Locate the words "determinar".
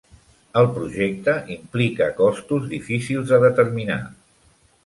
3.47-4.03